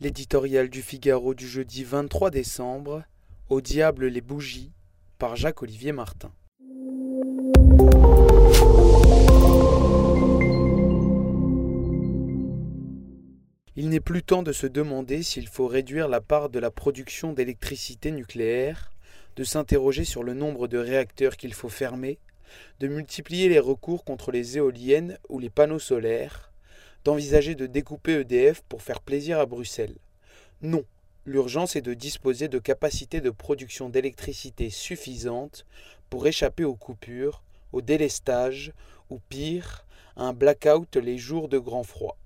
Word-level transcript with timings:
L'éditorial 0.00 0.68
du 0.68 0.80
Figaro 0.80 1.34
du 1.34 1.48
jeudi 1.48 1.82
23 1.82 2.30
décembre, 2.30 3.02
Au 3.48 3.60
diable 3.60 4.06
les 4.06 4.20
bougies, 4.20 4.70
par 5.18 5.34
Jacques-Olivier 5.34 5.90
Martin. 5.90 6.30
Il 13.74 13.88
n'est 13.88 13.98
plus 13.98 14.22
temps 14.22 14.44
de 14.44 14.52
se 14.52 14.68
demander 14.68 15.24
s'il 15.24 15.48
faut 15.48 15.66
réduire 15.66 16.06
la 16.06 16.20
part 16.20 16.48
de 16.48 16.60
la 16.60 16.70
production 16.70 17.32
d'électricité 17.32 18.12
nucléaire, 18.12 18.92
de 19.34 19.42
s'interroger 19.42 20.04
sur 20.04 20.22
le 20.22 20.34
nombre 20.34 20.68
de 20.68 20.78
réacteurs 20.78 21.36
qu'il 21.36 21.54
faut 21.54 21.68
fermer, 21.68 22.20
de 22.78 22.86
multiplier 22.86 23.48
les 23.48 23.58
recours 23.58 24.04
contre 24.04 24.30
les 24.30 24.58
éoliennes 24.58 25.18
ou 25.28 25.40
les 25.40 25.50
panneaux 25.50 25.80
solaires, 25.80 26.52
d'envisager 27.04 27.54
de 27.54 27.66
découper 27.66 28.20
EDF 28.20 28.62
pour 28.68 28.82
faire 28.82 29.00
plaisir 29.00 29.38
à 29.38 29.46
Bruxelles. 29.46 29.96
Non, 30.62 30.84
l'urgence 31.24 31.76
est 31.76 31.82
de 31.82 31.94
disposer 31.94 32.48
de 32.48 32.58
capacités 32.58 33.20
de 33.20 33.30
production 33.30 33.88
d'électricité 33.88 34.70
suffisantes 34.70 35.66
pour 36.10 36.26
échapper 36.26 36.64
aux 36.64 36.74
coupures, 36.74 37.42
au 37.72 37.80
délestage 37.80 38.72
ou 39.10 39.20
pire, 39.28 39.84
à 40.16 40.24
un 40.24 40.32
blackout 40.32 40.96
les 40.96 41.18
jours 41.18 41.48
de 41.48 41.58
grand 41.58 41.84
froid. 41.84 42.16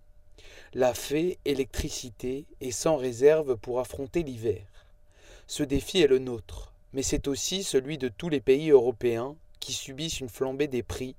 La 0.75 0.95
fée 0.95 1.39
électricité 1.45 2.47
est 2.61 2.71
sans 2.71 2.97
réserve 2.97 3.57
pour 3.57 3.81
affronter 3.81 4.23
l'hiver. 4.23 4.65
Ce 5.47 5.63
défi 5.63 6.01
est 6.01 6.07
le 6.07 6.19
nôtre, 6.19 6.73
mais 6.95 7.03
c'est 7.03 7.29
aussi 7.29 7.63
celui 7.63 7.99
de 7.99 8.09
tous 8.09 8.31
les 8.31 8.41
pays 8.41 8.71
européens 8.71 9.37
qui 9.61 9.73
subissent 9.73 10.21
une 10.21 10.31
flambée 10.31 10.69
des 10.69 10.83
prix 10.83 11.15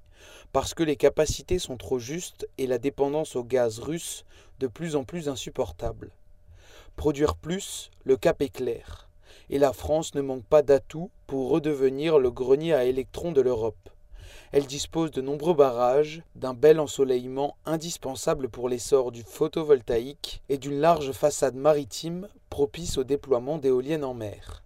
parce 0.52 0.74
que 0.74 0.84
les 0.84 0.96
capacités 0.96 1.60
sont 1.60 1.78
trop 1.78 2.00
justes 2.00 2.48
et 2.58 2.68
la 2.68 2.78
dépendance 2.78 3.36
au 3.36 3.44
gaz 3.44 3.80
russe 3.80 4.24
de 4.60 4.68
plus 4.68 4.96
en 4.96 5.04
plus 5.04 5.30
insupportable. 5.30 6.12
Produire 6.96 7.36
plus, 7.36 7.90
le 8.04 8.18
cap 8.18 8.42
est 8.42 8.54
clair, 8.54 9.10
et 9.50 9.58
la 9.58 9.74
France 9.74 10.14
ne 10.14 10.22
manque 10.22 10.46
pas 10.46 10.62
d'atouts 10.62 11.10
pour 11.28 11.50
redevenir 11.50 12.20
le 12.20 12.30
grenier 12.30 12.74
à 12.74 12.86
électrons 12.86 13.32
de 13.32 13.42
l'Europe. 13.42 13.90
Elle 14.52 14.68
dispose 14.68 15.10
de 15.10 15.22
nombreux 15.22 15.56
barrages, 15.56 16.22
d'un 16.36 16.54
bel 16.54 16.80
ensoleillement 16.80 17.58
indispensable 17.66 18.50
pour 18.50 18.70
l'essor 18.70 19.12
du 19.12 19.24
photovoltaïque 19.24 20.44
et 20.50 20.60
d'une 20.60 20.80
large 20.80 21.12
façade 21.12 21.56
maritime 21.56 22.28
propice 22.52 23.00
au 23.00 23.04
déploiement 23.04 23.58
d'éoliennes 23.58 24.04
en 24.04 24.14
mer. 24.14 24.64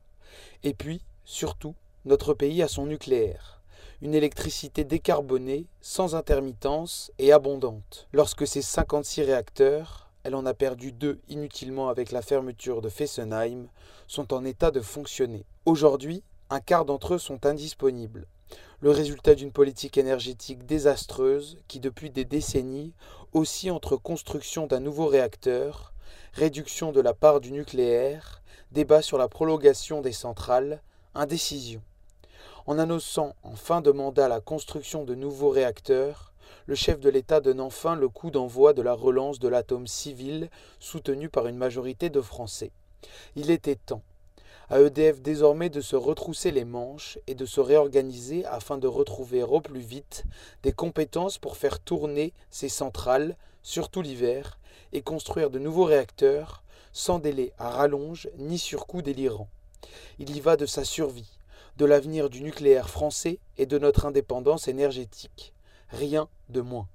Et 0.63 0.73
puis, 0.73 1.05
surtout, 1.23 1.73
notre 2.03 2.33
pays 2.33 2.61
a 2.61 2.67
son 2.67 2.85
nucléaire 2.85 3.56
une 4.01 4.13
électricité 4.13 4.83
décarbonée, 4.83 5.65
sans 5.81 6.15
intermittence 6.15 7.11
et 7.17 7.31
abondante. 7.31 8.07
Lorsque 8.13 8.45
ces 8.45 8.61
56 8.61 9.23
réacteurs, 9.23 10.11
elle 10.23 10.35
en 10.35 10.45
a 10.45 10.53
perdu 10.53 10.91
deux 10.91 11.19
inutilement 11.29 11.89
avec 11.89 12.11
la 12.11 12.21
fermeture 12.21 12.81
de 12.81 12.89
Fessenheim, 12.89 13.67
sont 14.07 14.33
en 14.33 14.45
état 14.45 14.71
de 14.71 14.81
fonctionner. 14.81 15.45
Aujourd'hui, 15.65 16.23
un 16.49 16.59
quart 16.59 16.85
d'entre 16.85 17.15
eux 17.15 17.17
sont 17.17 17.45
indisponibles. 17.45 18.27
Le 18.79 18.91
résultat 18.91 19.33
d'une 19.33 19.51
politique 19.51 19.97
énergétique 19.97 20.65
désastreuse 20.65 21.57
qui, 21.67 21.79
depuis 21.79 22.11
des 22.11 22.25
décennies, 22.25 22.93
oscille 23.33 23.71
entre 23.71 23.97
construction 23.97 24.67
d'un 24.67 24.79
nouveau 24.79 25.07
réacteur, 25.07 25.93
réduction 26.33 26.91
de 26.91 27.01
la 27.01 27.15
part 27.15 27.41
du 27.41 27.51
nucléaire, 27.51 28.43
débat 28.71 29.01
sur 29.01 29.17
la 29.17 29.27
prolongation 29.27 30.01
des 30.01 30.11
centrales, 30.11 30.83
indécision. 31.15 31.81
En 32.67 32.79
annonçant 32.79 33.33
en 33.43 33.55
fin 33.55 33.79
de 33.79 33.91
mandat 33.91 34.27
la 34.27 34.41
construction 34.41 35.05
de 35.05 35.15
nouveaux 35.15 35.51
réacteurs, 35.51 36.33
le 36.65 36.75
chef 36.75 36.99
de 36.99 37.09
l'État 37.09 37.39
donne 37.39 37.61
enfin 37.61 37.95
le 37.95 38.09
coup 38.09 38.29
d'envoi 38.29 38.73
de 38.73 38.81
la 38.81 38.91
relance 38.91 39.39
de 39.39 39.47
l'atome 39.47 39.87
civil 39.87 40.49
soutenu 40.81 41.29
par 41.29 41.47
une 41.47 41.55
majorité 41.55 42.09
de 42.09 42.19
Français. 42.19 42.73
Il 43.37 43.51
était 43.51 43.77
temps. 43.77 44.01
À 44.69 44.81
EDF 44.81 45.21
désormais 45.21 45.69
de 45.69 45.79
se 45.79 45.95
retrousser 45.95 46.51
les 46.51 46.65
manches 46.65 47.17
et 47.25 47.35
de 47.35 47.45
se 47.45 47.61
réorganiser 47.61 48.43
afin 48.45 48.77
de 48.77 48.87
retrouver 48.87 49.43
au 49.43 49.61
plus 49.61 49.79
vite 49.79 50.25
des 50.63 50.73
compétences 50.73 51.37
pour 51.37 51.55
faire 51.55 51.79
tourner 51.79 52.33
ses 52.51 52.67
centrales, 52.67 53.37
surtout 53.63 54.01
l'hiver, 54.01 54.59
et 54.91 55.01
construire 55.01 55.51
de 55.51 55.59
nouveaux 55.59 55.85
réacteurs 55.85 56.63
sans 56.91 57.19
délai 57.19 57.53
à 57.59 57.69
rallonge 57.69 58.27
ni 58.37 58.59
surcoût 58.59 59.01
délirant. 59.01 59.47
Il 60.19 60.35
y 60.35 60.41
va 60.41 60.57
de 60.57 60.65
sa 60.65 60.83
survie, 60.83 61.36
de 61.77 61.85
l'avenir 61.85 62.29
du 62.29 62.41
nucléaire 62.41 62.89
français 62.89 63.39
et 63.57 63.65
de 63.67 63.77
notre 63.77 64.05
indépendance 64.05 64.67
énergétique. 64.67 65.53
Rien 65.89 66.27
de 66.49 66.61
moins. 66.61 66.87